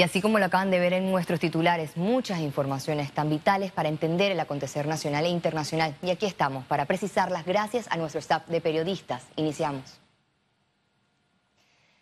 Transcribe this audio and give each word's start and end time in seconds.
Y 0.00 0.02
así 0.02 0.22
como 0.22 0.38
lo 0.38 0.46
acaban 0.46 0.70
de 0.70 0.78
ver 0.78 0.94
en 0.94 1.10
nuestros 1.10 1.40
titulares, 1.40 1.98
muchas 1.98 2.40
informaciones 2.40 3.12
tan 3.12 3.28
vitales 3.28 3.70
para 3.70 3.90
entender 3.90 4.32
el 4.32 4.40
acontecer 4.40 4.86
nacional 4.86 5.26
e 5.26 5.28
internacional. 5.28 5.94
Y 6.00 6.08
aquí 6.08 6.24
estamos 6.24 6.64
para 6.64 6.86
precisarlas 6.86 7.44
gracias 7.44 7.86
a 7.90 7.98
nuestro 7.98 8.18
staff 8.18 8.48
de 8.48 8.62
periodistas. 8.62 9.22
Iniciamos. 9.36 10.00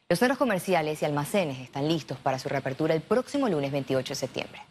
Los 0.08 0.21
centros 0.21 0.38
comerciales 0.38 1.03
y 1.03 1.06
almacenes 1.06 1.58
están 1.58 1.88
listos 1.88 2.19
para 2.19 2.38
su 2.38 2.48
reapertura 2.48 2.95
el 2.95 3.00
próximo 3.00 3.48
lunes 3.48 3.73
28 3.73 4.11
de 4.11 4.15
septiembre. 4.15 4.68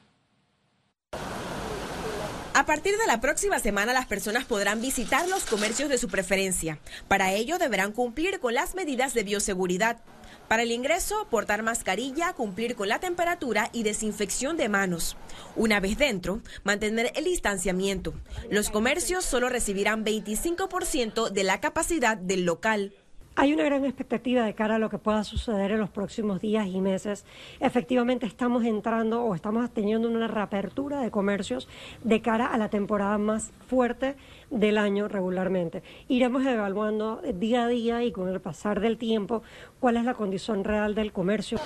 A 2.68 2.76
partir 2.76 2.98
de 2.98 3.08
la 3.08 3.22
próxima 3.22 3.60
semana 3.60 3.94
las 3.94 4.08
personas 4.08 4.44
podrán 4.44 4.82
visitar 4.82 5.26
los 5.30 5.46
comercios 5.46 5.88
de 5.88 5.98
su 5.98 6.10
preferencia. 6.10 6.80
Para 7.08 7.32
ello 7.32 7.60
deberán 7.60 7.94
cumplir 7.94 8.42
con 8.42 8.54
las 8.54 8.76
medidas 8.76 9.14
de 9.14 9.24
bioseguridad. 9.24 10.02
Para 10.50 10.64
el 10.64 10.74
ingreso, 10.74 11.30
portar 11.30 11.64
mascarilla, 11.64 12.34
cumplir 12.34 12.76
con 12.76 12.90
la 12.90 13.00
temperatura 13.00 13.70
y 13.72 13.84
desinfección 13.84 14.58
de 14.58 14.68
manos. 14.68 15.16
Una 15.56 15.80
vez 15.80 15.98
dentro, 15.98 16.42
mantener 16.66 17.14
el 17.16 17.24
distanciamiento. 17.24 18.14
Los 18.52 18.70
comercios 18.70 19.24
solo 19.24 19.48
recibirán 19.48 20.04
25% 20.04 21.30
de 21.30 21.44
la 21.46 21.62
capacidad 21.62 22.18
del 22.18 22.44
local. 22.44 22.94
Hay 23.40 23.54
una 23.54 23.64
gran 23.64 23.86
expectativa 23.86 24.44
de 24.44 24.56
cara 24.56 24.78
a 24.78 24.80
lo 24.80 24.90
que 24.90 24.98
pueda 24.98 25.24
suceder 25.24 25.70
en 25.72 25.80
los 25.80 25.92
próximos 25.92 26.42
días 26.42 26.66
y 26.66 26.82
meses. 26.82 27.24
Efectivamente 27.60 28.26
estamos 28.26 28.66
entrando 28.66 29.22
o 29.22 29.36
estamos 29.36 29.70
teniendo 29.70 30.10
una 30.10 30.28
reapertura 30.28 31.02
de 31.02 31.12
comercios 31.12 31.68
de 32.04 32.20
cara 32.24 32.48
a 32.48 32.58
la 32.58 32.70
temporada 32.70 33.20
más 33.20 33.52
fuerte 33.68 34.16
del 34.50 34.80
año 34.80 35.08
regularmente. 35.08 35.84
Iremos 36.08 36.44
evaluando 36.48 37.22
día 37.36 37.66
a 37.66 37.68
día 37.68 38.04
y 38.04 38.12
con 38.12 38.28
el 38.28 38.42
pasar 38.42 38.80
del 38.80 38.98
tiempo 38.98 39.44
cuál 39.80 39.98
es 39.98 40.06
la 40.06 40.16
condición 40.16 40.64
real 40.64 40.96
del 40.96 41.12
comercio. 41.12 41.60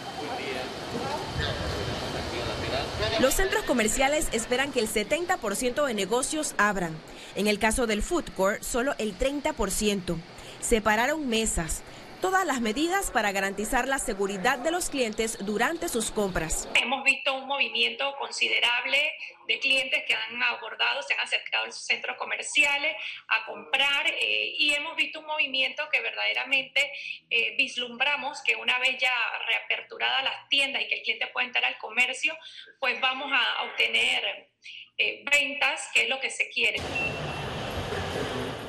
Los 3.21 3.35
centros 3.35 3.63
comerciales 3.63 4.27
esperan 4.33 4.73
que 4.73 4.81
el 4.81 4.89
70% 4.89 5.85
de 5.85 5.93
negocios 5.93 6.53
abran. 6.57 6.91
En 7.37 7.47
el 7.47 7.59
caso 7.59 7.87
del 7.87 8.01
food 8.01 8.25
court, 8.35 8.61
solo 8.61 8.93
el 8.97 9.17
30% 9.17 10.17
separaron 10.61 11.27
mesas, 11.27 11.83
todas 12.21 12.45
las 12.45 12.61
medidas 12.61 13.11
para 13.11 13.31
garantizar 13.31 13.87
la 13.87 13.97
seguridad 13.97 14.59
de 14.59 14.71
los 14.71 14.89
clientes 14.89 15.37
durante 15.41 15.89
sus 15.89 16.11
compras. 16.11 16.69
Hemos 16.75 17.03
visto 17.03 17.33
un 17.33 17.47
movimiento 17.47 18.15
considerable 18.19 19.11
de 19.47 19.59
clientes 19.59 20.03
que 20.07 20.13
han 20.13 20.41
abordado, 20.41 21.01
se 21.01 21.15
han 21.15 21.21
acercado 21.21 21.63
a 21.63 21.67
los 21.67 21.75
centros 21.75 22.15
comerciales 22.17 22.95
a 23.27 23.43
comprar 23.45 24.07
eh, 24.07 24.53
y 24.57 24.73
hemos 24.73 24.95
visto 24.95 25.19
un 25.19 25.25
movimiento 25.25 25.83
que 25.91 25.99
verdaderamente 25.99 26.91
eh, 27.29 27.55
vislumbramos 27.57 28.41
que 28.43 28.55
una 28.55 28.77
vez 28.79 28.97
ya 28.99 29.13
reaperturadas 29.47 30.23
las 30.23 30.47
tiendas 30.47 30.83
y 30.83 30.87
que 30.87 30.95
el 30.95 31.01
cliente 31.01 31.27
pueda 31.27 31.47
entrar 31.47 31.65
al 31.65 31.77
comercio, 31.79 32.37
pues 32.79 33.01
vamos 33.01 33.31
a 33.33 33.63
obtener 33.63 34.49
eh, 34.97 35.23
ventas, 35.31 35.89
que 35.93 36.03
es 36.03 36.09
lo 36.09 36.19
que 36.19 36.29
se 36.29 36.49
quiere. 36.49 36.77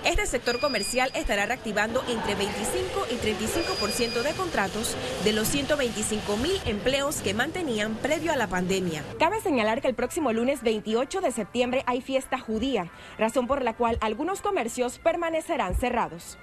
Este 0.05 0.27
sector 0.27 0.59
comercial 0.59 1.13
estará 1.15 1.47
reactivando 1.47 2.03
entre 2.09 2.35
25 2.35 3.07
y 3.11 3.15
35% 3.15 4.23
de 4.23 4.33
contratos 4.33 4.97
de 5.23 5.33
los 5.33 5.47
125 5.47 6.37
mil 6.39 6.61
empleos 6.67 7.23
que 7.23 7.35
mantenían 7.35 7.95
previo 7.95 8.33
a 8.33 8.37
la 8.37 8.49
pandemia. 8.49 9.05
Cabe 9.21 9.41
señalar 9.41 9.81
que 9.81 9.87
el 9.87 9.95
próximo 9.95 10.33
lunes 10.33 10.63
28 10.63 11.21
de 11.21 11.31
septiembre 11.31 11.85
hay 11.87 12.01
fiesta 12.01 12.41
judía, 12.41 12.91
razón 13.17 13.47
por 13.47 13.63
la 13.63 13.75
cual 13.77 13.97
algunos 14.01 14.43
comercios 14.43 14.99
permanecerán 14.99 15.77
cerrados. 15.77 16.37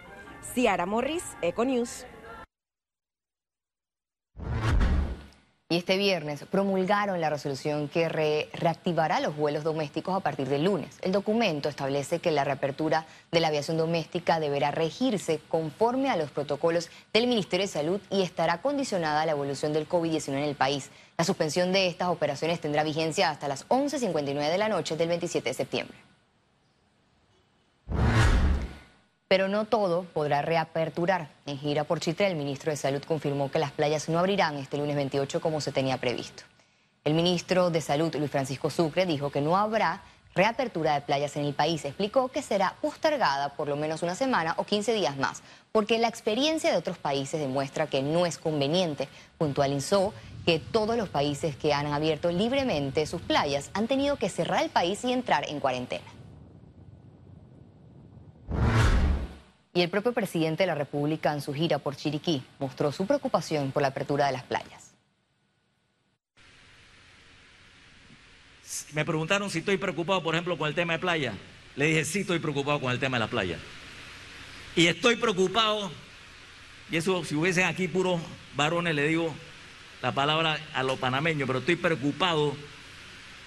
Ciara 0.53 0.85
Morris, 0.85 1.23
Econews. 1.41 2.05
Y 5.71 5.77
este 5.77 5.97
viernes 5.97 6.45
promulgaron 6.49 7.21
la 7.21 7.29
resolución 7.29 7.89
que 7.89 8.09
reactivará 8.09 9.19
los 9.19 9.37
vuelos 9.37 9.63
domésticos 9.63 10.15
a 10.15 10.19
partir 10.19 10.49
del 10.49 10.63
lunes. 10.63 10.97
El 11.03 11.11
documento 11.11 11.69
establece 11.69 12.17
que 12.17 12.31
la 12.31 12.43
reapertura 12.43 13.05
de 13.31 13.39
la 13.39 13.49
aviación 13.49 13.77
doméstica 13.77 14.39
deberá 14.39 14.71
regirse 14.71 15.39
conforme 15.47 16.09
a 16.09 16.17
los 16.17 16.31
protocolos 16.31 16.89
del 17.13 17.27
Ministerio 17.27 17.67
de 17.67 17.71
Salud 17.71 18.01
y 18.09 18.23
estará 18.23 18.63
condicionada 18.63 19.21
a 19.21 19.25
la 19.27 19.33
evolución 19.33 19.71
del 19.71 19.87
COVID-19 19.87 20.29
en 20.29 20.43
el 20.45 20.55
país. 20.55 20.89
La 21.19 21.23
suspensión 21.23 21.71
de 21.71 21.85
estas 21.85 22.07
operaciones 22.07 22.59
tendrá 22.59 22.83
vigencia 22.83 23.29
hasta 23.29 23.47
las 23.47 23.67
11.59 23.67 24.49
de 24.49 24.57
la 24.57 24.69
noche 24.69 24.97
del 24.97 25.09
27 25.09 25.49
de 25.49 25.53
septiembre. 25.53 26.08
Pero 29.29 29.47
no 29.47 29.65
todo 29.65 30.05
podrá 30.05 30.41
reaperturar. 30.41 31.29
En 31.45 31.59
gira 31.59 31.83
por 31.83 31.99
Chitre, 31.99 32.25
el 32.25 32.35
ministro 32.35 32.71
de 32.71 32.77
Salud 32.77 33.03
confirmó 33.03 33.51
que 33.51 33.59
las 33.59 33.71
playas 33.71 34.09
no 34.09 34.17
abrirán 34.17 34.57
este 34.57 34.77
lunes 34.77 34.95
28 34.95 35.39
como 35.39 35.61
se 35.61 35.71
tenía 35.71 35.97
previsto. 35.97 36.41
El 37.05 37.13
ministro 37.13 37.69
de 37.69 37.79
Salud, 37.79 38.13
Luis 38.15 38.31
Francisco 38.31 38.71
Sucre, 38.71 39.05
dijo 39.05 39.29
que 39.29 39.39
no 39.39 39.55
habrá 39.55 40.01
reapertura 40.33 40.95
de 40.95 41.01
playas 41.01 41.37
en 41.37 41.45
el 41.45 41.53
país. 41.53 41.85
Explicó 41.85 42.29
que 42.29 42.41
será 42.41 42.73
postergada 42.81 43.49
por 43.49 43.67
lo 43.67 43.75
menos 43.75 44.01
una 44.01 44.15
semana 44.15 44.55
o 44.57 44.63
15 44.63 44.93
días 44.93 45.15
más, 45.15 45.43
porque 45.71 45.99
la 45.99 46.07
experiencia 46.07 46.71
de 46.71 46.77
otros 46.77 46.97
países 46.97 47.39
demuestra 47.39 47.85
que 47.85 48.01
no 48.01 48.25
es 48.25 48.39
conveniente. 48.39 49.09
Puntualizó 49.37 50.11
que 50.43 50.57
todos 50.57 50.97
los 50.97 51.07
países 51.07 51.55
que 51.55 51.71
han 51.71 51.85
abierto 51.85 52.31
libremente 52.31 53.05
sus 53.05 53.21
playas 53.21 53.69
han 53.75 53.87
tenido 53.87 54.15
que 54.15 54.27
cerrar 54.27 54.63
el 54.63 54.71
país 54.71 55.03
y 55.03 55.13
entrar 55.13 55.47
en 55.47 55.59
cuarentena. 55.59 56.18
Y 59.79 59.81
el 59.81 59.89
propio 59.89 60.11
presidente 60.11 60.63
de 60.63 60.67
la 60.67 60.75
República 60.75 61.31
en 61.31 61.39
su 61.39 61.53
gira 61.53 61.79
por 61.79 61.95
Chiriquí 61.95 62.43
mostró 62.59 62.91
su 62.91 63.07
preocupación 63.07 63.71
por 63.71 63.81
la 63.81 63.87
apertura 63.87 64.25
de 64.25 64.33
las 64.33 64.43
playas. 64.43 64.91
Me 68.91 69.05
preguntaron 69.05 69.49
si 69.49 69.59
estoy 69.59 69.77
preocupado, 69.77 70.21
por 70.21 70.35
ejemplo, 70.35 70.57
con 70.57 70.67
el 70.67 70.75
tema 70.75 70.91
de 70.91 70.99
playa. 70.99 71.33
Le 71.77 71.85
dije, 71.85 72.03
sí 72.03 72.19
estoy 72.19 72.39
preocupado 72.39 72.81
con 72.81 72.91
el 72.91 72.99
tema 72.99 73.15
de 73.15 73.19
la 73.21 73.29
playa. 73.29 73.57
Y 74.75 74.87
estoy 74.87 75.15
preocupado, 75.15 75.89
y 76.91 76.97
eso 76.97 77.23
si 77.23 77.35
hubiesen 77.35 77.63
aquí 77.63 77.87
puros 77.87 78.19
varones, 78.57 78.93
le 78.93 79.07
digo 79.07 79.33
la 80.01 80.11
palabra 80.11 80.59
a 80.73 80.83
los 80.83 80.99
panameños, 80.99 81.47
pero 81.47 81.59
estoy 81.59 81.77
preocupado 81.77 82.53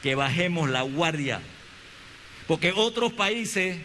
que 0.03 0.15
bajemos 0.15 0.71
la 0.71 0.81
guardia. 0.81 1.42
Porque 2.48 2.72
otros 2.75 3.12
países 3.12 3.76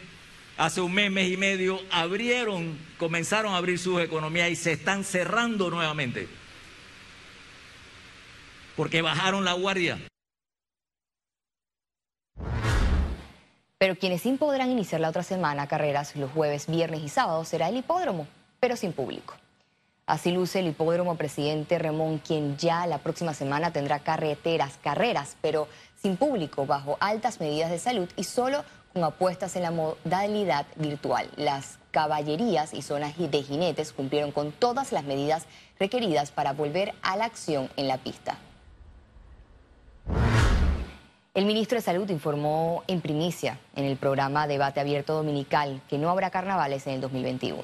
hace 0.57 0.81
un 0.81 0.93
mes, 0.93 1.11
mes 1.11 1.31
y 1.31 1.37
medio, 1.37 1.79
abrieron, 1.91 2.77
comenzaron 2.97 3.53
a 3.53 3.57
abrir 3.57 3.79
sus 3.79 4.01
economías 4.01 4.49
y 4.49 4.55
se 4.55 4.73
están 4.73 5.03
cerrando 5.03 5.69
nuevamente. 5.69 6.27
Porque 8.75 9.01
bajaron 9.01 9.45
la 9.45 9.53
guardia. 9.53 9.99
Pero 13.79 13.95
quienes 13.95 14.23
sí 14.23 14.31
podrán 14.33 14.71
iniciar 14.71 15.01
la 15.01 15.09
otra 15.09 15.23
semana 15.23 15.67
carreras 15.67 16.15
los 16.15 16.31
jueves, 16.31 16.65
viernes 16.67 17.01
y 17.03 17.09
sábados 17.09 17.47
será 17.47 17.69
el 17.69 17.77
hipódromo, 17.77 18.27
pero 18.59 18.75
sin 18.75 18.91
público. 18.91 19.35
Así 20.07 20.31
luce 20.31 20.59
el 20.59 20.67
hipódromo 20.67 21.15
presidente 21.15 21.77
Ramón, 21.77 22.19
quien 22.19 22.57
ya 22.57 22.87
la 22.87 22.99
próxima 22.99 23.33
semana 23.33 23.71
tendrá 23.71 23.99
carreteras, 23.99 24.79
carreras, 24.81 25.35
pero 25.41 25.67
sin 26.01 26.17
público, 26.17 26.65
bajo 26.65 26.97
altas 26.99 27.39
medidas 27.39 27.69
de 27.69 27.77
salud 27.77 28.09
y 28.15 28.23
solo 28.23 28.63
apuestas 29.05 29.55
en 29.55 29.63
la 29.63 29.71
modalidad 29.71 30.65
virtual. 30.75 31.29
Las 31.35 31.77
caballerías 31.91 32.73
y 32.73 32.81
zonas 32.81 33.15
de 33.17 33.43
jinetes 33.43 33.93
cumplieron 33.93 34.31
con 34.31 34.51
todas 34.51 34.91
las 34.91 35.03
medidas 35.03 35.45
requeridas 35.79 36.31
para 36.31 36.53
volver 36.53 36.93
a 37.01 37.15
la 37.15 37.25
acción 37.25 37.69
en 37.77 37.87
la 37.87 37.97
pista. 37.97 38.37
El 41.33 41.45
ministro 41.45 41.75
de 41.77 41.83
Salud 41.83 42.09
informó 42.09 42.83
en 42.87 42.99
primicia 42.99 43.59
en 43.75 43.85
el 43.85 43.95
programa 43.97 44.47
Debate 44.47 44.79
Abierto 44.79 45.13
Dominical 45.13 45.83
que 45.87 45.99
no 45.99 46.09
habrá 46.09 46.31
carnavales 46.31 46.87
en 46.87 46.93
el 46.93 47.01
2021. 47.01 47.61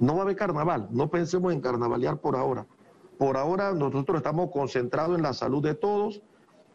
No 0.00 0.14
va 0.14 0.20
a 0.20 0.22
haber 0.22 0.34
carnaval, 0.34 0.88
no 0.90 1.08
pensemos 1.08 1.52
en 1.52 1.60
carnavalear 1.60 2.18
por 2.18 2.34
ahora. 2.34 2.66
Por 3.16 3.36
ahora 3.36 3.72
nosotros 3.72 4.16
estamos 4.16 4.50
concentrados 4.50 5.16
en 5.16 5.22
la 5.22 5.34
salud 5.34 5.62
de 5.62 5.74
todos 5.74 6.20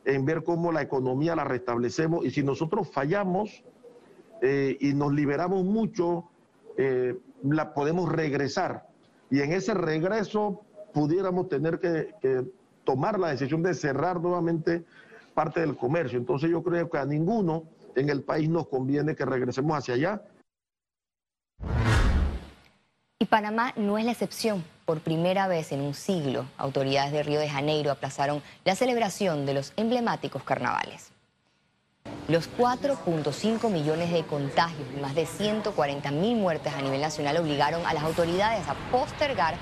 en 0.07 0.23
ver 0.23 0.43
cómo 0.43 0.71
la 0.71 0.81
economía 0.81 1.35
la 1.35 1.43
restablecemos 1.43 2.25
y 2.25 2.31
si 2.31 2.41
nosotros 2.41 2.89
fallamos 2.89 3.63
eh, 4.41 4.77
y 4.79 4.93
nos 4.93 5.11
liberamos 5.11 5.65
mucho, 5.65 6.29
eh, 6.77 7.15
la 7.43 7.73
podemos 7.73 8.09
regresar 8.09 8.87
y 9.29 9.41
en 9.41 9.51
ese 9.51 9.73
regreso 9.73 10.61
pudiéramos 10.93 11.49
tener 11.49 11.79
que, 11.79 12.15
que 12.21 12.45
tomar 12.85 13.19
la 13.19 13.29
decisión 13.29 13.61
de 13.61 13.73
cerrar 13.73 14.21
nuevamente 14.21 14.85
parte 15.33 15.59
del 15.59 15.75
comercio. 15.75 16.17
Entonces 16.17 16.49
yo 16.49 16.63
creo 16.63 16.89
que 16.89 16.97
a 16.97 17.05
ninguno 17.05 17.65
en 17.95 18.09
el 18.09 18.23
país 18.23 18.49
nos 18.49 18.67
conviene 18.69 19.13
que 19.13 19.25
regresemos 19.25 19.77
hacia 19.77 19.95
allá. 19.95 20.21
Y 23.19 23.25
Panamá 23.25 23.73
no 23.75 23.97
es 23.97 24.05
la 24.05 24.11
excepción. 24.11 24.63
Por 24.85 24.99
primera 24.99 25.47
vez 25.47 25.71
en 25.71 25.81
un 25.81 25.95
siglo, 25.95 26.45
autoridades 26.55 27.11
de 27.11 27.23
Río 27.23 27.39
de 27.39 27.49
Janeiro 27.49 27.89
aplazaron 27.89 28.43
la 28.63 28.75
celebración 28.75 29.47
de 29.47 29.55
los 29.55 29.73
emblemáticos 29.75 30.43
carnavales. 30.43 31.09
Los 32.27 32.47
4.5 32.55 33.71
millones 33.71 34.11
de 34.11 34.23
contagios 34.23 34.87
y 34.95 35.01
más 35.01 35.15
de 35.15 35.25
140 35.25 36.11
mil 36.11 36.37
muertes 36.37 36.75
a 36.75 36.81
nivel 36.83 37.01
nacional 37.01 37.37
obligaron 37.37 37.83
a 37.87 37.93
las 37.95 38.03
autoridades 38.03 38.67
a 38.67 38.75
postergar 38.91 39.55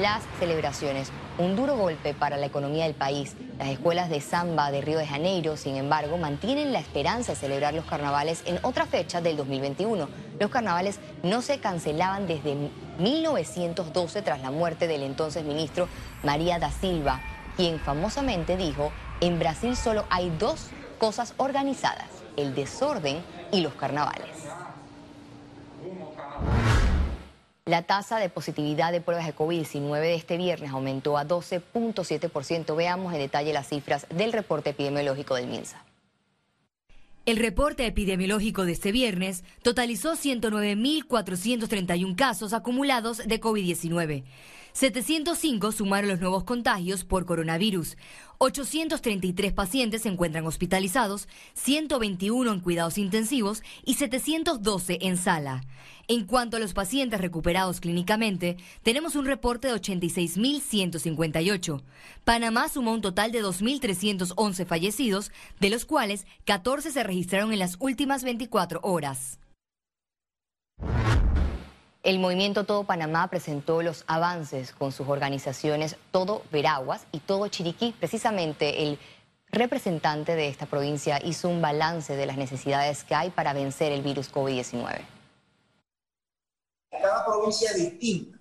las 0.00 0.22
celebraciones 0.38 1.10
un 1.36 1.56
duro 1.56 1.76
golpe 1.76 2.14
para 2.14 2.36
la 2.36 2.46
economía 2.46 2.84
del 2.84 2.94
país. 2.94 3.34
Las 3.58 3.68
escuelas 3.68 4.08
de 4.08 4.20
samba 4.20 4.70
de 4.70 4.80
Río 4.80 4.98
de 4.98 5.06
Janeiro, 5.06 5.56
sin 5.56 5.74
embargo, 5.74 6.16
mantienen 6.16 6.72
la 6.72 6.78
esperanza 6.78 7.32
de 7.32 7.38
celebrar 7.38 7.74
los 7.74 7.84
carnavales 7.86 8.42
en 8.46 8.60
otra 8.62 8.86
fecha 8.86 9.20
del 9.20 9.36
2021. 9.36 10.08
Los 10.38 10.50
carnavales 10.50 10.98
no 11.22 11.42
se 11.42 11.60
cancelaban 11.60 12.26
desde 12.26 12.56
1912 12.98 14.22
tras 14.22 14.40
la 14.40 14.50
muerte 14.50 14.86
del 14.86 15.02
entonces 15.02 15.44
ministro 15.44 15.88
María 16.22 16.58
da 16.58 16.70
Silva, 16.70 17.20
quien 17.56 17.78
famosamente 17.78 18.56
dijo, 18.56 18.90
en 19.20 19.38
Brasil 19.38 19.76
solo 19.76 20.04
hay 20.10 20.30
dos 20.38 20.68
cosas 20.98 21.34
organizadas, 21.36 22.08
el 22.36 22.54
desorden 22.54 23.22
y 23.52 23.60
los 23.60 23.74
carnavales. 23.74 24.28
La 27.66 27.82
tasa 27.82 28.18
de 28.18 28.28
positividad 28.28 28.92
de 28.92 29.00
pruebas 29.00 29.24
de 29.26 29.34
COVID-19 29.34 30.00
de 30.00 30.14
este 30.16 30.36
viernes 30.36 30.70
aumentó 30.70 31.16
a 31.16 31.24
12.7%. 31.24 32.76
Veamos 32.76 33.14
en 33.14 33.20
detalle 33.20 33.54
las 33.54 33.68
cifras 33.68 34.06
del 34.10 34.32
reporte 34.34 34.70
epidemiológico 34.70 35.34
del 35.34 35.46
MINSA. 35.46 35.83
El 37.26 37.38
reporte 37.38 37.86
epidemiológico 37.86 38.66
de 38.66 38.72
este 38.72 38.92
viernes 38.92 39.44
totalizó 39.62 40.12
109.431 40.12 42.16
casos 42.16 42.52
acumulados 42.52 43.26
de 43.26 43.40
COVID-19. 43.40 44.24
705 44.74 45.70
sumaron 45.70 46.10
los 46.10 46.18
nuevos 46.18 46.42
contagios 46.42 47.04
por 47.04 47.26
coronavirus. 47.26 47.96
833 48.38 49.52
pacientes 49.52 50.02
se 50.02 50.08
encuentran 50.08 50.44
hospitalizados, 50.46 51.28
121 51.54 52.50
en 52.50 52.58
cuidados 52.58 52.98
intensivos 52.98 53.62
y 53.84 53.94
712 53.94 54.98
en 55.02 55.16
sala. 55.16 55.62
En 56.08 56.24
cuanto 56.24 56.56
a 56.56 56.60
los 56.60 56.74
pacientes 56.74 57.20
recuperados 57.20 57.78
clínicamente, 57.78 58.56
tenemos 58.82 59.14
un 59.14 59.26
reporte 59.26 59.68
de 59.68 59.74
86.158. 59.74 61.80
Panamá 62.24 62.68
sumó 62.68 62.94
un 62.94 63.00
total 63.00 63.30
de 63.30 63.44
2.311 63.44 64.66
fallecidos, 64.66 65.30
de 65.60 65.70
los 65.70 65.84
cuales 65.84 66.26
14 66.46 66.90
se 66.90 67.04
registraron 67.04 67.52
en 67.52 67.60
las 67.60 67.76
últimas 67.78 68.24
24 68.24 68.80
horas. 68.82 69.38
El 72.04 72.18
movimiento 72.18 72.64
Todo 72.64 72.84
Panamá 72.84 73.28
presentó 73.28 73.80
los 73.80 74.04
avances 74.06 74.72
con 74.72 74.92
sus 74.92 75.08
organizaciones 75.08 75.96
Todo 76.10 76.42
Veraguas 76.52 77.06
y 77.12 77.20
Todo 77.20 77.48
Chiriquí. 77.48 77.94
Precisamente 77.98 78.82
el 78.82 78.98
representante 79.46 80.36
de 80.36 80.48
esta 80.48 80.66
provincia 80.66 81.18
hizo 81.24 81.48
un 81.48 81.62
balance 81.62 82.14
de 82.14 82.26
las 82.26 82.36
necesidades 82.36 83.04
que 83.04 83.14
hay 83.14 83.30
para 83.30 83.54
vencer 83.54 83.90
el 83.90 84.02
virus 84.02 84.30
COVID-19. 84.30 85.00
Cada 86.90 87.24
provincia 87.24 87.70
es 87.70 87.76
distinta. 87.76 88.38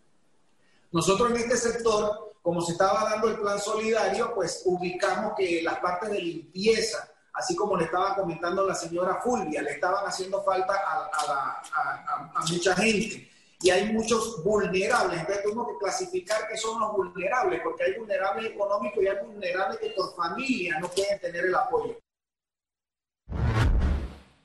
Nosotros 0.92 1.32
en 1.32 1.38
este 1.38 1.56
sector, 1.56 2.34
como 2.42 2.62
se 2.62 2.74
estaba 2.74 3.12
dando 3.12 3.30
el 3.30 3.40
plan 3.40 3.60
solidario, 3.60 4.36
pues 4.36 4.64
ubicamos 4.66 5.36
que 5.38 5.62
las 5.64 5.80
partes 5.80 6.10
de 6.10 6.20
limpieza, 6.20 7.10
así 7.32 7.56
como 7.56 7.78
le 7.78 7.86
estaba 7.86 8.14
comentando 8.14 8.68
la 8.68 8.76
señora 8.76 9.22
Fulvia, 9.24 9.62
le 9.62 9.72
estaban 9.72 10.06
haciendo 10.06 10.44
falta 10.44 10.74
a, 10.74 11.62
a 12.36 12.46
mucha 12.46 12.76
gente 12.76 13.32
y 13.64 13.72
hay 13.72 13.92
muchos 13.94 14.44
vulnerables. 14.44 15.20
Entonces 15.22 15.44
tenemos 15.44 15.68
que 15.70 15.78
clasificar 15.80 16.46
qué 16.50 16.58
son 16.58 16.82
los 16.82 16.92
vulnerables, 16.92 17.62
porque 17.64 17.86
hay 17.86 17.94
vulnerables 17.98 18.52
económicos 18.52 19.02
y 19.02 19.08
hay 19.08 19.16
vulnerables 19.26 19.80
que 19.80 19.92
por 19.92 20.14
familia 20.16 20.78
no 20.80 20.90
pueden 20.90 21.18
tener 21.20 21.46
el 21.46 21.56
apoyo. 21.56 21.98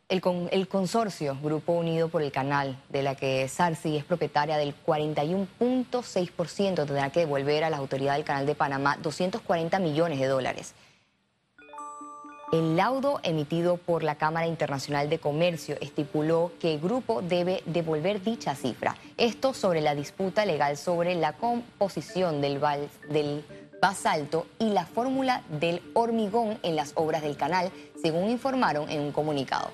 El, 0.08 0.22
el, 0.52 0.68
consorcio 0.68 1.36
Grupo 1.42 1.72
Unido 1.72 2.08
por 2.08 2.22
el 2.22 2.30
Canal, 2.32 2.80
de 2.88 3.02
la 3.02 3.16
que 3.16 3.46
Sarsi 3.48 3.96
es 3.96 4.04
propietaria 4.04 4.56
del 4.56 4.72
41.6%, 4.86 6.74
tendrá 6.76 7.10
que 7.10 7.20
devolver 7.20 7.64
a 7.64 7.70
las 7.70 7.80
autoridades 7.80 8.18
del 8.18 8.24
Canal 8.24 8.46
de 8.46 8.54
Panamá 8.54 8.96
240 9.02 9.80
millones 9.80 10.20
de 10.20 10.26
dólares. 10.26 10.74
El 12.50 12.76
laudo 12.76 13.20
emitido 13.24 13.76
por 13.76 14.02
la 14.02 14.14
Cámara 14.14 14.46
Internacional 14.46 15.10
de 15.10 15.18
Comercio 15.18 15.76
estipuló 15.82 16.52
que 16.58 16.72
el 16.72 16.80
grupo 16.80 17.20
debe 17.20 17.62
devolver 17.66 18.22
dicha 18.22 18.54
cifra. 18.54 18.96
Esto 19.18 19.52
sobre 19.52 19.82
la 19.82 19.94
disputa 19.94 20.46
legal 20.46 20.78
sobre 20.78 21.14
la 21.14 21.34
composición 21.34 22.40
del, 22.40 22.58
del 23.10 23.44
basalto 23.82 24.46
y 24.58 24.70
la 24.70 24.86
fórmula 24.86 25.42
del 25.60 25.82
hormigón 25.92 26.58
en 26.62 26.74
las 26.74 26.92
obras 26.94 27.20
del 27.20 27.36
canal, 27.36 27.70
según 28.00 28.30
informaron 28.30 28.88
en 28.88 29.02
un 29.02 29.12
comunicado. 29.12 29.70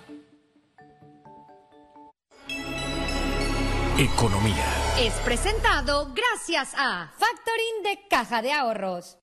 Economía. 3.96 4.64
Es 4.98 5.14
presentado 5.24 6.12
gracias 6.12 6.74
a 6.76 7.12
Factoring 7.16 7.84
de 7.84 8.08
Caja 8.08 8.42
de 8.42 8.52
Ahorros. 8.52 9.18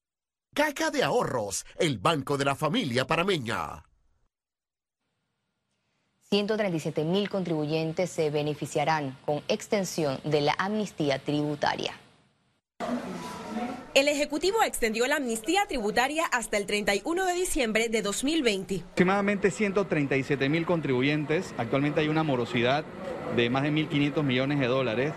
Caja 0.53 0.91
de 0.91 1.01
Ahorros, 1.01 1.65
el 1.79 1.97
banco 1.97 2.37
de 2.37 2.43
la 2.43 2.55
familia 2.55 3.07
parameña. 3.07 3.85
137 6.29 7.05
mil 7.05 7.29
contribuyentes 7.29 8.09
se 8.09 8.29
beneficiarán 8.29 9.17
con 9.25 9.41
extensión 9.47 10.19
de 10.25 10.41
la 10.41 10.53
amnistía 10.57 11.19
tributaria. 11.19 11.93
El 13.93 14.09
Ejecutivo 14.09 14.61
extendió 14.63 15.07
la 15.07 15.15
amnistía 15.15 15.67
tributaria 15.69 16.25
hasta 16.25 16.57
el 16.57 16.65
31 16.65 17.25
de 17.25 17.33
diciembre 17.33 17.87
de 17.87 18.01
2020. 18.01 18.75
Aproximadamente 18.75 19.51
137 19.51 20.49
mil 20.49 20.65
contribuyentes. 20.65 21.53
Actualmente 21.57 22.01
hay 22.01 22.09
una 22.09 22.23
morosidad 22.23 22.83
de 23.37 23.49
más 23.49 23.63
de 23.63 23.71
1.500 23.71 24.23
millones 24.23 24.59
de 24.59 24.67
dólares 24.67 25.13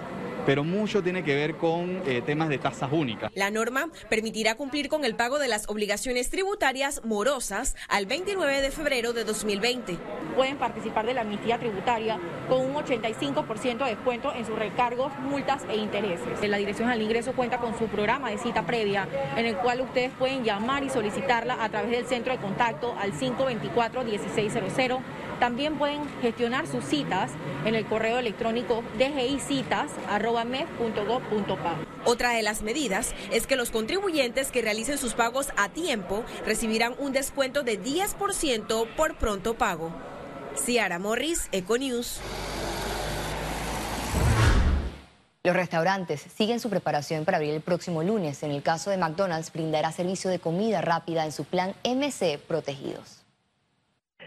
pero 0.46 0.64
mucho 0.64 1.02
tiene 1.02 1.22
que 1.24 1.34
ver 1.34 1.56
con 1.56 2.02
eh, 2.06 2.22
temas 2.24 2.48
de 2.48 2.58
tasas 2.58 2.90
únicas. 2.92 3.30
La 3.34 3.50
norma 3.50 3.88
permitirá 4.08 4.54
cumplir 4.54 4.88
con 4.88 5.04
el 5.04 5.14
pago 5.14 5.38
de 5.38 5.48
las 5.48 5.68
obligaciones 5.68 6.30
tributarias 6.30 7.02
morosas 7.04 7.76
al 7.88 8.06
29 8.06 8.60
de 8.60 8.70
febrero 8.70 9.12
de 9.12 9.24
2020. 9.24 9.96
Pueden 10.36 10.56
participar 10.56 11.06
de 11.06 11.14
la 11.14 11.22
amnistía 11.22 11.58
tributaria 11.58 12.18
con 12.48 12.60
un 12.60 12.74
85% 12.74 13.84
de 13.84 13.90
descuento 13.90 14.32
en 14.34 14.44
sus 14.44 14.58
recargos, 14.58 15.12
multas 15.20 15.62
e 15.68 15.76
intereses. 15.76 16.48
La 16.48 16.58
Dirección 16.58 16.88
al 16.88 17.00
Ingreso 17.00 17.32
cuenta 17.32 17.58
con 17.58 17.78
su 17.78 17.86
programa 17.86 18.30
de 18.30 18.38
cita 18.38 18.66
previa, 18.66 19.08
en 19.36 19.46
el 19.46 19.56
cual 19.56 19.80
ustedes 19.80 20.12
pueden 20.18 20.44
llamar 20.44 20.84
y 20.84 20.90
solicitarla 20.90 21.62
a 21.62 21.68
través 21.68 21.90
del 21.90 22.06
centro 22.06 22.32
de 22.32 22.38
contacto 22.38 22.94
al 22.98 23.12
524-1600 23.12 25.00
también 25.38 25.78
pueden 25.78 26.02
gestionar 26.20 26.66
sus 26.66 26.84
citas 26.84 27.30
en 27.64 27.74
el 27.74 27.86
correo 27.86 28.18
electrónico 28.18 28.82
dgicitas.med.gov.pa. 28.98 31.76
Otra 32.04 32.32
de 32.32 32.42
las 32.42 32.60
medidas 32.62 33.14
es 33.32 33.46
que 33.46 33.56
los 33.56 33.70
contribuyentes 33.70 34.50
que 34.50 34.60
realicen 34.62 34.98
sus 34.98 35.14
pagos 35.14 35.48
a 35.56 35.70
tiempo 35.70 36.24
recibirán 36.44 36.94
un 36.98 37.12
descuento 37.12 37.62
de 37.62 37.82
10% 37.82 38.86
por 38.94 39.16
pronto 39.16 39.54
pago. 39.54 39.90
Ciara 40.56 40.98
Morris, 40.98 41.48
Econews. 41.52 42.20
Los 45.46 45.54
restaurantes 45.54 46.24
siguen 46.34 46.58
su 46.58 46.70
preparación 46.70 47.26
para 47.26 47.36
abrir 47.36 47.52
el 47.52 47.60
próximo 47.60 48.02
lunes. 48.02 48.42
En 48.42 48.50
el 48.50 48.62
caso 48.62 48.90
de 48.90 48.96
McDonald's, 48.96 49.52
brindará 49.52 49.92
servicio 49.92 50.30
de 50.30 50.38
comida 50.38 50.80
rápida 50.80 51.26
en 51.26 51.32
su 51.32 51.44
plan 51.44 51.74
MC 51.84 52.38
Protegidos. 52.38 53.23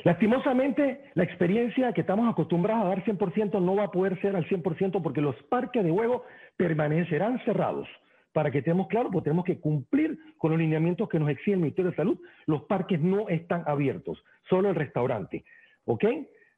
Lastimosamente, 0.03 1.01
la 1.15 1.23
experiencia 1.23 1.93
que 1.93 2.01
estamos 2.01 2.29
acostumbrados 2.29 2.85
a 2.85 2.89
dar 2.89 3.03
100% 3.03 3.61
no 3.61 3.75
va 3.75 3.85
a 3.85 3.91
poder 3.91 4.19
ser 4.21 4.35
al 4.35 4.47
100% 4.47 5.01
porque 5.01 5.21
los 5.21 5.35
parques 5.43 5.83
de 5.83 5.91
juego 5.91 6.23
permanecerán 6.55 7.39
cerrados. 7.45 7.87
Para 8.33 8.51
que 8.51 8.59
estemos 8.59 8.87
claros, 8.87 9.11
pues 9.11 9.23
tenemos 9.23 9.45
que 9.45 9.59
cumplir 9.59 10.17
con 10.37 10.51
los 10.51 10.59
lineamientos 10.59 11.09
que 11.09 11.19
nos 11.19 11.29
exige 11.29 11.53
el 11.53 11.59
Ministerio 11.59 11.91
de 11.91 11.97
Salud. 11.97 12.19
Los 12.45 12.63
parques 12.63 13.01
no 13.01 13.29
están 13.29 13.63
abiertos, 13.65 14.23
solo 14.49 14.69
el 14.69 14.75
restaurante. 14.75 15.43
¿Ok? 15.85 16.05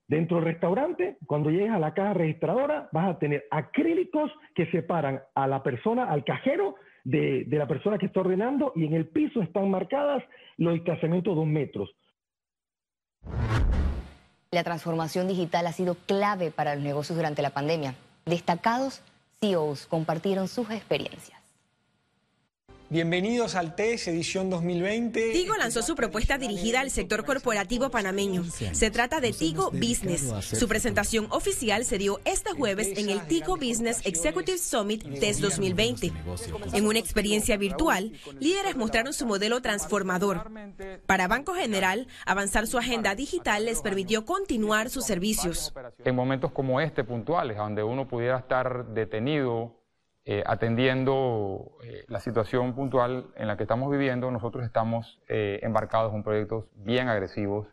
Dentro 0.08 0.38
del 0.38 0.46
restaurante, 0.46 1.18
cuando 1.26 1.52
llegues 1.52 1.72
a 1.72 1.80
la 1.80 1.94
caja 1.94 2.16
registradora, 2.16 2.90
vas 2.92 3.10
a 3.10 3.20
tener 3.20 3.46
acrílicos 3.52 4.32
que 4.56 4.66
separan 4.72 5.22
a 5.36 5.48
la 5.48 5.62
persona, 5.62 6.06
al 6.06 6.24
cajero, 6.24 6.76
de, 7.04 7.46
de 7.46 7.58
la 7.58 7.68
persona 7.68 7.98
que 7.98 8.08
está 8.08 8.20
ordenando 8.20 8.74
y 8.76 8.86
en 8.86 8.94
el 8.94 9.08
piso 9.08 9.42
están 9.42 9.70
marcadas 9.70 10.24
los 10.58 10.74
distanciamientos 10.74 11.34
de 11.34 11.40
dos 11.40 11.48
metros. 11.48 11.96
La 14.52 14.64
transformación 14.64 15.28
digital 15.28 15.68
ha 15.68 15.74
sido 15.74 15.94
clave 15.94 16.50
para 16.50 16.74
los 16.74 16.84
negocios 16.84 17.16
durante 17.16 17.44
la 17.44 17.52
pandemia. 17.52 17.94
Destacados 18.26 19.02
CEOs 19.40 19.86
compartieron 19.86 20.48
sus 20.48 20.72
experiencias. 20.72 21.39
Bienvenidos 22.92 23.54
al 23.54 23.76
TES 23.76 24.08
edición 24.08 24.50
2020. 24.50 25.32
Tigo 25.32 25.56
lanzó 25.56 25.84
su 25.84 25.94
propuesta 25.94 26.40
dirigida 26.40 26.80
al 26.80 26.90
sector 26.90 27.24
corporativo 27.24 27.92
panameño. 27.92 28.44
Se 28.44 28.90
trata 28.90 29.22
de 29.22 29.32
Tigo 29.32 29.70
Business. 29.70 30.34
Su 30.42 30.68
presentación 30.68 31.28
oficial 31.30 31.86
se 31.86 32.00
dio 32.00 32.20
este 32.26 32.52
jueves 32.54 32.98
en 32.98 33.12
el 33.12 33.28
Tigo 33.28 33.58
Business 33.58 34.02
Executive 34.06 34.58
Summit 34.58 35.04
TES 35.20 35.40
2020. 35.40 36.12
En 36.74 36.88
una 36.88 36.98
experiencia 36.98 37.58
virtual, 37.58 38.12
líderes 38.40 38.76
mostraron 38.76 39.14
su 39.14 39.28
modelo 39.28 39.62
transformador. 39.62 40.50
Para 41.06 41.28
Banco 41.28 41.54
General, 41.54 42.08
avanzar 42.26 42.66
su 42.66 42.80
agenda 42.80 43.14
digital 43.14 43.66
les 43.66 43.84
permitió 43.84 44.26
continuar 44.26 44.90
sus 44.90 45.06
servicios. 45.06 45.72
En 46.04 46.16
momentos 46.16 46.52
como 46.52 46.82
este 46.82 47.04
puntuales, 47.04 47.58
donde 47.58 47.84
uno 47.84 48.08
pudiera 48.08 48.40
estar 48.40 48.88
detenido 48.88 49.80
eh, 50.32 50.44
atendiendo 50.46 51.79
eh, 52.00 52.06
la 52.08 52.20
situación 52.20 52.74
puntual 52.74 53.28
en 53.36 53.48
la 53.48 53.58
que 53.58 53.64
estamos 53.64 53.92
viviendo, 53.92 54.32
nosotros 54.32 54.66
estamos 54.66 55.20
eh, 55.28 55.60
embarcados 55.64 56.14
en 56.14 56.24
proyectos 56.24 56.66
bien 56.76 57.08
agresivos 57.08 57.68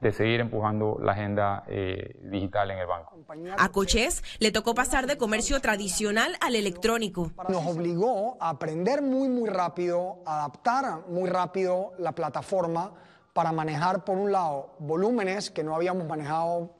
de 0.00 0.12
seguir 0.12 0.38
empujando 0.38 0.96
la 1.02 1.10
agenda 1.10 1.64
digital 1.66 2.70
en 2.70 2.78
el 2.78 2.86
banco. 2.86 3.18
A 3.58 3.68
Coches 3.70 4.22
le 4.38 4.52
tocó 4.52 4.72
pasar 4.72 5.08
de 5.08 5.18
comercio 5.18 5.60
tradicional 5.60 6.36
al 6.40 6.54
electrónico. 6.54 7.32
Nos 7.48 7.66
obligó 7.66 8.36
a 8.38 8.50
aprender 8.50 9.02
muy, 9.02 9.28
muy 9.28 9.50
rápido, 9.50 10.22
adaptar 10.24 11.00
muy 11.08 11.28
rápido 11.28 11.94
la 11.98 12.12
plataforma 12.12 12.92
para 13.32 13.50
manejar, 13.50 14.04
por 14.04 14.18
un 14.18 14.30
lado, 14.30 14.76
volúmenes 14.78 15.50
que 15.50 15.64
no 15.64 15.74
habíamos 15.74 16.06
manejado 16.06 16.76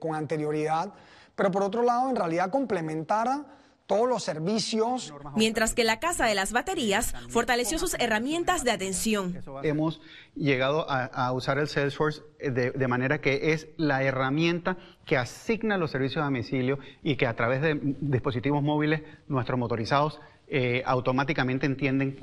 con 0.00 0.14
anterioridad, 0.14 0.94
pero 1.34 1.50
por 1.50 1.62
otro 1.62 1.82
lado, 1.82 2.08
en 2.08 2.16
realidad 2.16 2.50
complementar 2.50 3.44
todos 3.86 4.08
los 4.08 4.22
servicios. 4.22 5.12
Mientras 5.36 5.74
que 5.74 5.84
la 5.84 6.00
Casa 6.00 6.26
de 6.26 6.34
las 6.34 6.52
Baterías 6.52 7.14
fortaleció 7.28 7.78
sus 7.78 7.94
herramientas 7.94 8.64
de 8.64 8.70
atención. 8.70 9.42
Hemos 9.62 10.00
llegado 10.34 10.86
a, 10.88 11.32
usar 11.32 11.58
el 11.58 11.68
Salesforce 11.68 12.22
de, 12.40 12.70
de, 12.70 12.88
manera 12.88 13.20
que 13.20 13.52
es 13.52 13.68
la 13.76 14.02
herramienta 14.02 14.76
que 15.06 15.16
asigna 15.16 15.76
los 15.78 15.90
servicios 15.90 16.22
a 16.22 16.26
domicilio 16.26 16.78
y 17.02 17.16
que 17.16 17.26
a 17.26 17.34
través 17.34 17.62
de 17.62 17.78
dispositivos 18.00 18.62
móviles 18.62 19.02
nuestros 19.28 19.58
motorizados 19.58 20.20
eh, 20.54 20.82
automáticamente 20.84 21.64
entienden 21.64 22.18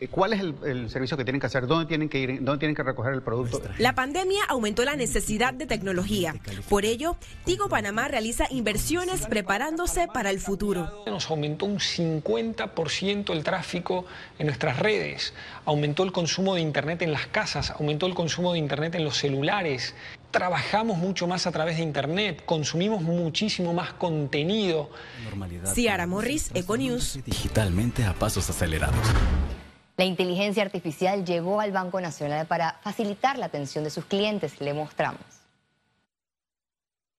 eh, 0.00 0.08
cuál 0.08 0.32
es 0.32 0.40
el, 0.40 0.88
servicio 0.88 1.18
que 1.18 1.24
tienen 1.24 1.38
que 1.38 1.48
hacer, 1.48 1.66
dónde 1.66 1.84
tienen 1.84 2.08
que 2.08 2.18
ir, 2.18 2.42
dónde 2.42 2.60
tienen 2.60 2.74
que 2.74 2.82
recoger 2.82 3.12
el 3.12 3.20
producto. 3.20 3.60
La 3.76 3.94
pandemia 3.94 4.42
aumentó 4.48 4.86
la 4.86 4.96
necesidad 4.96 5.52
de 5.52 5.66
tecnología. 5.66 6.34
Por 6.70 6.86
ello, 6.86 7.18
Tigo 7.44 7.68
Panamá 7.68 8.08
realiza 8.08 8.46
inversiones 8.48 9.26
preparándose 9.26 10.08
para 10.08 10.30
el 10.30 10.40
futuro. 10.40 11.04
Nos 11.06 11.30
aumentó 11.30 11.66
un 11.66 11.78
50% 11.78 13.34
el 13.34 13.44
tráfico 13.44 14.06
en 14.38 14.46
nuestras 14.46 14.78
redes, 14.78 15.34
aumentó 15.66 16.04
el 16.04 16.12
consumo 16.12 16.54
de 16.54 16.62
Internet 16.62 17.02
en 17.02 17.12
las 17.12 17.26
casas, 17.26 17.72
aumentó 17.72 18.06
el 18.06 18.14
consumo 18.14 18.54
de 18.54 18.60
Internet 18.60 18.94
en 18.94 19.04
los 19.04 19.18
celulares 19.18 19.94
trabajamos 20.30 20.98
mucho 20.98 21.26
más 21.26 21.46
a 21.46 21.52
través 21.52 21.76
de 21.76 21.82
Internet, 21.82 22.42
consumimos 22.44 23.00
muchísimo 23.02 23.72
más 23.72 23.92
contenido. 23.92 24.90
Ciara 25.74 26.06
Morris, 26.06 26.50
Econews. 26.54 27.24
Digitalmente 27.24 28.04
a 28.04 28.14
pasos 28.14 28.48
acelerados. 28.50 28.96
La 29.96 30.04
inteligencia 30.04 30.62
artificial 30.62 31.24
llegó 31.24 31.60
al 31.60 31.72
Banco 31.72 32.00
Nacional 32.00 32.46
para 32.46 32.78
facilitar 32.84 33.36
la 33.36 33.46
atención 33.46 33.82
de 33.82 33.90
sus 33.90 34.04
clientes. 34.04 34.60
Le 34.60 34.72
mostramos. 34.72 35.20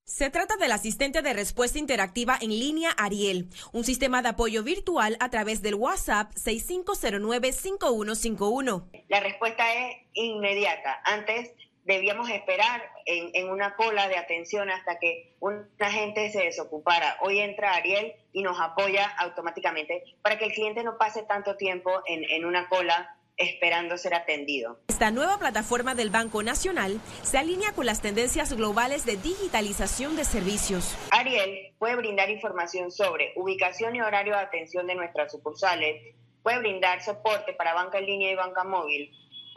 Se 0.05 0.29
trata 0.31 0.55
del 0.57 0.71
asistente 0.71 1.21
de 1.21 1.33
respuesta 1.33 1.77
interactiva 1.77 2.37
en 2.41 2.49
línea 2.49 2.89
Ariel, 2.97 3.49
un 3.73 3.83
sistema 3.83 4.23
de 4.23 4.29
apoyo 4.29 4.63
virtual 4.63 5.17
a 5.19 5.29
través 5.29 5.61
del 5.61 5.75
WhatsApp 5.75 6.31
6509-5151. 6.33 8.85
La 9.07 9.19
respuesta 9.19 9.71
es 9.75 9.97
inmediata. 10.13 10.99
Antes 11.03 11.51
debíamos 11.83 12.29
esperar 12.29 12.81
en, 13.05 13.49
una 13.49 13.75
cola 13.75 14.07
de 14.07 14.17
atención 14.17 14.69
hasta 14.69 14.99
que 14.99 15.35
una 15.39 15.91
gente 15.91 16.29
se 16.31 16.43
desocupara. 16.43 17.17
Hoy 17.21 17.39
entra 17.39 17.73
Ariel 17.73 18.13
y 18.31 18.43
nos 18.43 18.59
apoya 18.59 19.07
automáticamente 19.17 20.03
para 20.21 20.37
que 20.37 20.45
el 20.45 20.53
cliente 20.53 20.83
no 20.83 20.97
pase 20.97 21.23
tanto 21.23 21.55
tiempo 21.55 21.91
en, 22.05 22.23
en 22.23 22.45
una 22.45 22.69
cola 22.69 23.15
esperando 23.39 23.97
ser 23.97 24.13
atendido. 24.13 24.79
Esta 24.89 25.11
nueva 25.11 25.39
plataforma 25.39 25.95
del 25.95 26.09
Banco 26.09 26.43
Nacional 26.43 26.99
se 27.23 27.37
alinea 27.37 27.71
con 27.71 27.85
las 27.85 28.01
tendencias 28.01 28.53
globales 28.53 29.05
de 29.05 29.15
digitalización 29.15 30.17
de 30.17 30.25
servicios. 30.25 30.95
Ariel 31.11 31.73
puede 31.79 31.95
brindar 31.95 32.29
información 32.29 32.91
sobre 32.91 33.31
ubicación 33.37 33.95
y 33.95 34.01
horario 34.01 34.33
de 34.33 34.41
atención 34.41 34.85
de 34.87 34.95
nuestras 34.95 35.31
sucursales, 35.31 36.15
puede 36.43 36.59
brindar 36.59 37.01
soporte 37.01 37.53
para 37.53 37.73
banca 37.73 37.99
en 37.99 38.05
línea 38.05 38.31
y 38.31 38.35
banca 38.35 38.65
móvil, 38.65 39.09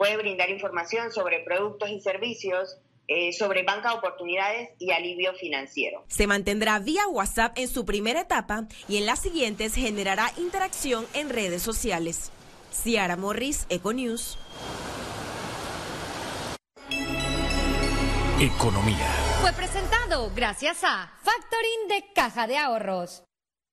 puede 0.03 0.17
brindar 0.17 0.49
información 0.49 1.13
sobre 1.13 1.45
productos 1.45 1.89
y 1.89 2.01
servicios, 2.01 2.77
eh, 3.07 3.31
sobre 3.31 3.63
banca 3.63 3.91
de 3.91 3.99
oportunidades 3.99 4.71
y 4.77 4.91
alivio 4.91 5.33
financiero. 5.33 6.03
Se 6.09 6.27
mantendrá 6.27 6.77
vía 6.79 7.07
WhatsApp 7.07 7.57
en 7.57 7.69
su 7.69 7.85
primera 7.85 8.19
etapa 8.19 8.67
y 8.89 8.97
en 8.97 9.05
las 9.05 9.21
siguientes 9.21 9.73
generará 9.75 10.29
interacción 10.35 11.07
en 11.13 11.29
redes 11.29 11.61
sociales. 11.61 12.33
Ciara 12.73 13.15
Morris, 13.15 13.65
Econews. 13.69 14.37
Economía. 18.41 19.07
Fue 19.39 19.53
presentado 19.53 20.33
gracias 20.35 20.83
a 20.83 21.13
Factoring 21.21 21.87
de 21.87 22.11
Caja 22.13 22.45
de 22.45 22.57
Ahorros. 22.57 23.23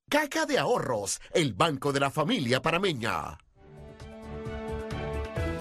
Caja 0.08 0.46
de 0.46 0.60
Ahorros, 0.60 1.20
el 1.32 1.54
banco 1.54 1.92
de 1.92 1.98
la 1.98 2.10
familia 2.12 2.62
parameña. 2.62 3.36